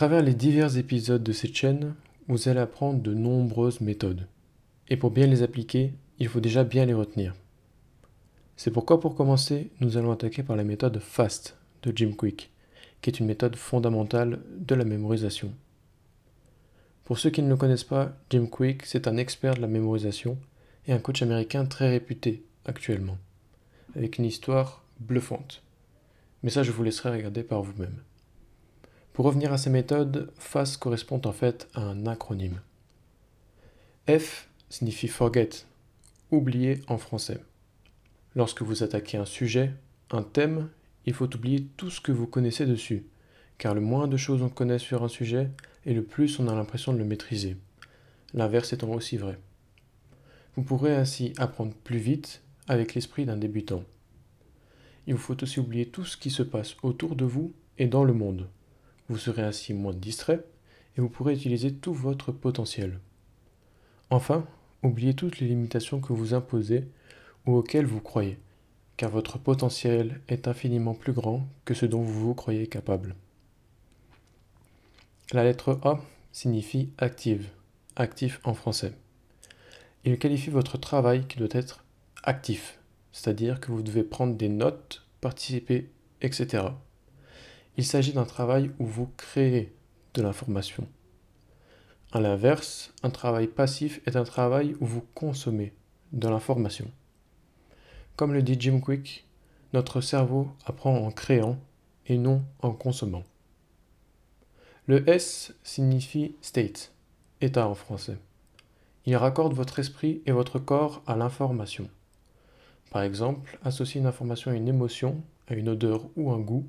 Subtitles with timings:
[0.00, 1.94] travers les divers épisodes de cette chaîne,
[2.26, 4.26] vous allez apprendre de nombreuses méthodes.
[4.88, 7.34] Et pour bien les appliquer, il faut déjà bien les retenir.
[8.56, 12.50] C'est pourquoi pour commencer, nous allons attaquer par la méthode FAST de Jim Quick,
[13.02, 15.52] qui est une méthode fondamentale de la mémorisation.
[17.04, 20.38] Pour ceux qui ne le connaissent pas, Jim Quick, c'est un expert de la mémorisation
[20.86, 23.18] et un coach américain très réputé actuellement,
[23.94, 25.62] avec une histoire bluffante.
[26.42, 27.98] Mais ça, je vous laisserai regarder par vous-même.
[29.20, 32.62] Pour revenir à ces méthodes, FAST correspond en fait à un acronyme.
[34.08, 35.50] F signifie forget,
[36.30, 37.36] oublier en français.
[38.34, 39.74] Lorsque vous attaquez un sujet,
[40.10, 40.70] un thème,
[41.04, 43.04] il faut oublier tout ce que vous connaissez dessus,
[43.58, 45.50] car le moins de choses on connaît sur un sujet,
[45.84, 47.58] et le plus on a l'impression de le maîtriser.
[48.32, 49.38] L'inverse étant aussi vrai.
[50.56, 53.84] Vous pourrez ainsi apprendre plus vite avec l'esprit d'un débutant.
[55.06, 58.04] Il vous faut aussi oublier tout ce qui se passe autour de vous et dans
[58.04, 58.48] le monde.
[59.10, 60.44] Vous serez ainsi moins distrait
[60.96, 63.00] et vous pourrez utiliser tout votre potentiel.
[64.08, 64.46] Enfin,
[64.84, 66.86] oubliez toutes les limitations que vous imposez
[67.44, 68.38] ou auxquelles vous croyez,
[68.96, 73.16] car votre potentiel est infiniment plus grand que ce dont vous vous croyez capable.
[75.32, 76.00] La lettre A
[76.30, 77.48] signifie active,
[77.96, 78.92] actif en français.
[80.04, 81.84] Il qualifie votre travail qui doit être
[82.22, 82.78] actif,
[83.10, 85.90] c'est-à-dire que vous devez prendre des notes, participer,
[86.22, 86.68] etc.
[87.76, 89.74] Il s'agit d'un travail où vous créez
[90.14, 90.86] de l'information.
[92.12, 95.72] A l'inverse, un travail passif est un travail où vous consommez
[96.12, 96.90] de l'information.
[98.16, 99.24] Comme le dit Jim Quick,
[99.72, 101.56] notre cerveau apprend en créant
[102.06, 103.22] et non en consommant.
[104.86, 106.92] Le S signifie state,
[107.40, 108.18] état en français.
[109.06, 111.88] Il raccorde votre esprit et votre corps à l'information.
[112.90, 116.66] Par exemple, associer une information à une émotion, à une odeur ou un goût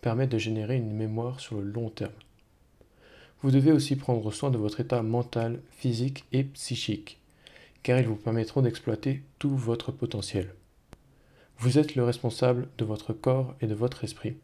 [0.00, 2.12] permet de générer une mémoire sur le long terme.
[3.42, 7.20] Vous devez aussi prendre soin de votre état mental, physique et psychique,
[7.82, 10.54] car ils vous permettront d'exploiter tout votre potentiel.
[11.58, 14.36] Vous êtes le responsable de votre corps et de votre esprit.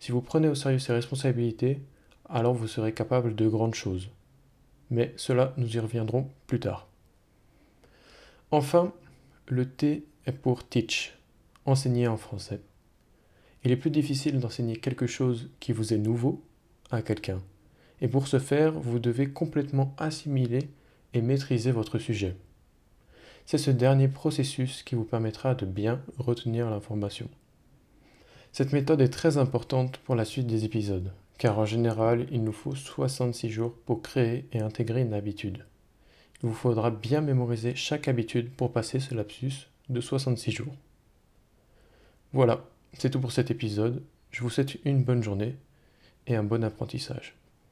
[0.00, 1.80] Si vous prenez au sérieux ces responsabilités,
[2.28, 4.08] alors vous serez capable de grandes choses.
[4.90, 6.88] Mais cela, nous y reviendrons plus tard.
[8.50, 8.92] Enfin,
[9.46, 11.14] le T est pour teach,
[11.64, 12.60] enseigner en français.
[13.64, 16.42] Il est plus difficile d'enseigner quelque chose qui vous est nouveau
[16.90, 17.40] à quelqu'un.
[18.00, 20.68] Et pour ce faire, vous devez complètement assimiler
[21.14, 22.36] et maîtriser votre sujet.
[23.46, 27.28] C'est ce dernier processus qui vous permettra de bien retenir l'information.
[28.52, 32.52] Cette méthode est très importante pour la suite des épisodes, car en général, il nous
[32.52, 35.64] faut 66 jours pour créer et intégrer une habitude.
[36.42, 40.74] Il vous faudra bien mémoriser chaque habitude pour passer ce lapsus de 66 jours.
[42.32, 42.66] Voilà,
[42.98, 44.02] c'est tout pour cet épisode.
[44.30, 45.56] Je vous souhaite une bonne journée
[46.26, 47.34] et un bon apprentissage.